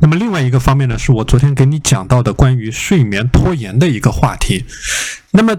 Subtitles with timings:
[0.00, 4.64] 那么另外一个方面呢，是我昨天给你讲到的关于睡眠拖延的一个话题。
[5.30, 5.54] 那么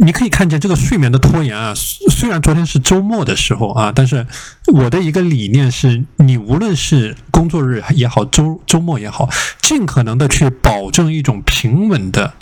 [0.00, 4.26] 你可以看见这个睡眠的拖延啊，虽然昨天是周末的时候啊，但是
[4.72, 9.28] 我的一个理念是，你无论是工作日也好，周周末也好，
[9.60, 12.32] 尽可能的去保证一种平稳的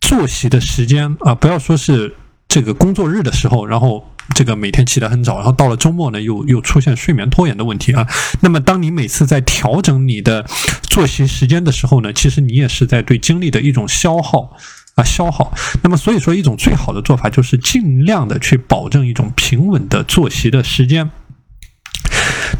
[0.00, 2.14] 作息的时间啊，不要说是
[2.48, 4.04] 这个工作日的时候，然后。
[4.34, 8.08] 这个每天起得很早，然后到了周末呢，又又出现睡眠拖延的问题啊。
[8.40, 10.46] 那么，当你每次在调整你的
[10.84, 14.56] 作息时间的时候呢，其实你也是在对精力的一种消耗
[14.94, 15.52] 啊，消耗。
[15.82, 21.10] 那么，所以说一种最好的做法就是尽量的去保证一种平稳的作息的时间。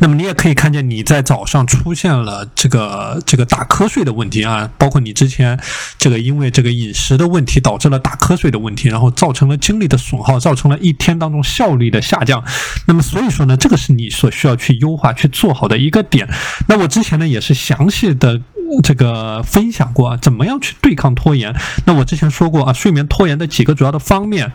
[0.01, 5.59] 那么你也可以看见你在早上出现了这个这个打瞌睡的问题啊，包括你之前
[5.99, 12.43] 这个因为这个饮食的问题导致了打瞌睡的问题，然后造成了精力的损耗，造成了一天当中效率的下降。
[12.87, 16.29] 那么所以说呢，这个是你所需要去优化去做好的一个点。
[16.69, 18.41] 那我之前呢也是详细的
[18.83, 21.55] 这个分享过啊，怎么样去对抗拖延。
[21.87, 24.53] 那我之前说过啊，睡眠拖延的几个主要的方面。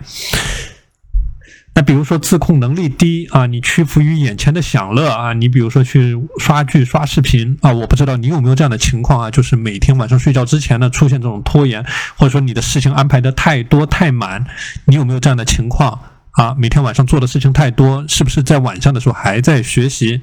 [1.75, 11.85] 那比如说自控能力低啊，你屈服于眼前的享乐啊，你比如说去刷剧、刷视频啊，我不知道你有没有这样的情况啊，就是每天晚上睡觉之前呢出现这种拖延，
[12.17, 14.45] 或者说你的事情安排的太多太满，
[14.85, 15.97] 你有没有这样的情况
[16.31, 16.53] 啊？
[16.57, 20.19] 每天晚上做的事情太多，是不是在晚上的时候还在学习？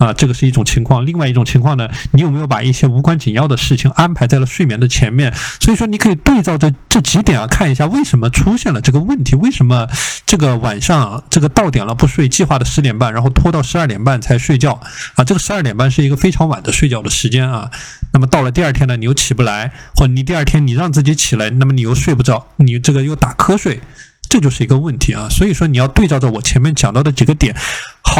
[0.00, 1.04] 啊，这个是一种情况。
[1.04, 5.30] 另外一种情况呢，你有没有把一些无关紧要的事情安排在了睡眠的前面？
[5.60, 9.36] 所以说，你可以对照着这几点啊，看一下为什么出现了这个问题？
[9.36, 9.86] 为什么
[10.24, 14.80] 这个晚上这个到点了不睡，计划的十点半，然后拖到十二点半才睡觉
[15.16, 15.22] 啊？
[15.22, 17.70] 这个十二点半是一个非常晚的睡觉的时间啊。
[18.14, 23.80] 那么到了第二天呢，你又起不来，或你第二天你让自己起来，那么你又睡不着，你这个又打瞌睡。
[24.28, 27.52] 这就是一个问题啊，所以说你要对照着我前面讲到的几个点，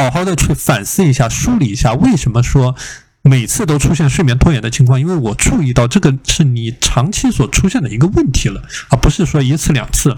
[0.00, 2.74] 好好的去反思一下、梳理一下，为什么说
[3.20, 4.98] 每次都出现睡眠拖延的情况？
[4.98, 10.16] 因为我注意到这个是你长期所出现的一个问题了，而不是说一次两次。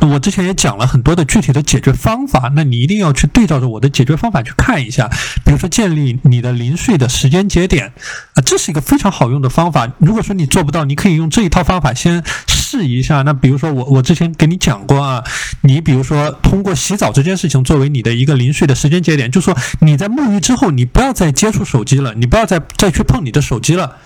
[0.00, 5.08] 那我之前也讲了很多的具体的解决方法，那你一定要去对照着我的解决方法去看一下。
[5.44, 7.92] 比如说建立你的零碎的时间节点
[8.34, 9.90] 啊，这是一个非常好用的方法。
[9.98, 13.22] 如果说你做不到，你可以用这一套方法先试一下。
[13.22, 15.22] 那比如说我我之前给你讲过啊，
[15.62, 23.96] 你比如说通过洗澡这件事情作为你的一个零碎的时间节点，就说你在沐浴之后，你不要再接触手机了，你不要再再去碰你的手机了，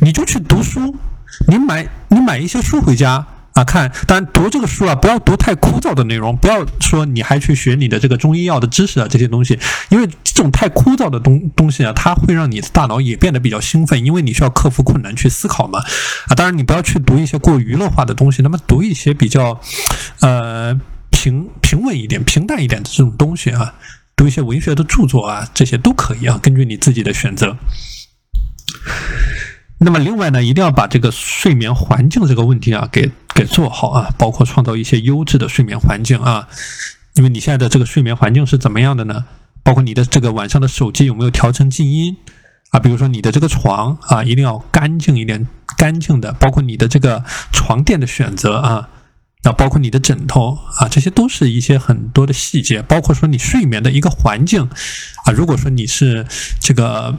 [0.00, 0.96] 你就去读书，
[1.48, 3.26] 你买你买一些书回家。
[3.54, 9.58] 啊，看，当然读这个书啊，不要读太枯燥的内容，不要说你还去学你的这个中医药的知识啊，这些东西，
[9.90, 15.80] 因为这种太枯燥的东东西啊，它会让你的大脑也变得比较兴奋，因为你需要克服困难去思考嘛。
[16.28, 19.60] 啊，当然你不要去读一些过娱乐化的东西，那么读一些比较，
[20.20, 20.74] 呃，
[21.10, 23.74] 平平稳一点、平淡一点的这种东西啊，
[24.16, 27.58] 读一些文学的著作啊，这些都可以啊，根据你自己的选择。
[29.84, 36.46] 那么另外呢，一定要把这个睡眠环境这个问题啊，给给做好啊，包括创造一些优质的睡眠环境啊。
[37.14, 39.24] 因为你现在的这个睡眠环境是怎么样的呢？
[39.64, 42.16] 包括你的这个晚上的手机有没有调成静音
[42.70, 42.80] 啊？
[42.80, 48.88] 比如说你的这个床啊，一定要干净一点，干净的，包括你的这个床垫的选择啊。
[49.44, 54.62] 那包括你的枕头啊，这些都是一些很多的细节，包括说你睡眠的一个环境
[55.24, 55.32] 啊。
[55.32, 56.24] 如果说你是
[56.60, 57.12] 这个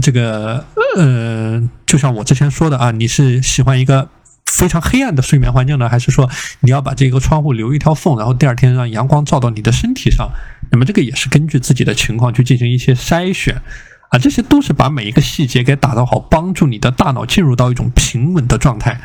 [0.00, 0.64] 这个
[0.96, 4.08] 呃，就像我之前说的啊，你是喜欢一个
[4.44, 10.30] 非常黑暗的睡眠环境呢，还是说你要把这个窗户留一条缝，然后第二天让阳光照到你的身体上？
[10.70, 13.60] 那么这个也是根据自己的情况去进行一些筛选
[14.10, 14.18] 啊。
[14.20, 19.00] 这些都是把每一个细节给打造好，帮助你的大脑进入到一种平稳的状态。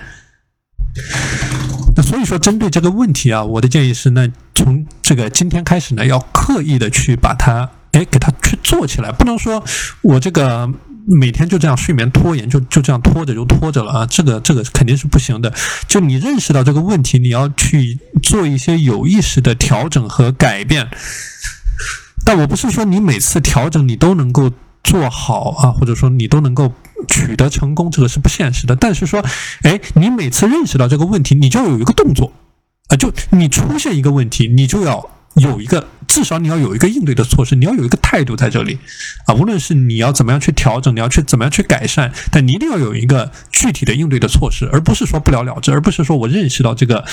[1.96, 9.64] 那所以说，针对这个问题啊，我的建议是，那从这个今天开始呢，要刻意的去把它，哎，给它去做起来，不能说
[10.02, 10.70] 我这个
[11.06, 15.54] 每天就这样睡眠拖延，就就这样拖着就拖着了啊，这个这个肯定是不行的。
[15.88, 20.88] 就你认识到这个问题，你要去做一些有意识的调整和改变。
[22.24, 24.52] 但我不是说你每次调整你都能够
[24.84, 26.72] 做好啊，或者说你都能够。
[27.08, 28.76] 取得成功，这个是不现实的。
[28.76, 29.26] 但是说，
[29.64, 32.32] 哎，你每次认识到这个问题，你就有一个动作，
[32.90, 38.78] 啊，就你出现一个问题，你就要有一个，至少你要有一个应对的措施，你要有一个态度在这里，
[39.26, 47.04] 啊，无论是你要怎么样去调整，你要去怎么样去改善，但你一定要有一个具体的应对的措施，而不是说不了了之，而不是说我认识到这个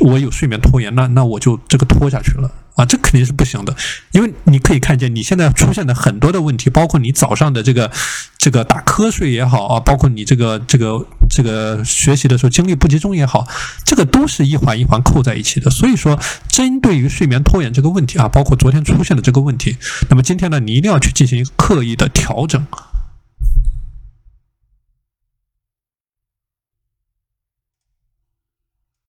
[0.00, 2.50] 我有睡眠拖延，那那我就这个拖下去了。
[2.78, 3.74] 啊，这肯定是不行的，
[4.12, 7.90] 因为你可以看见你现在出现的很多的问题，包括你早上的这个
[8.38, 13.44] 这个打瞌睡也好啊，包括你这个这个这个学习的时候精力不集中也好，
[13.84, 15.68] 这个都是一环一环扣在一起的。
[15.68, 16.16] 所以说，
[16.48, 19.76] 针对于睡眠拖延这个问题啊，包括昨天出现的这个问题，
[20.08, 22.64] 那么今天呢，你一定要去进行刻意的调整。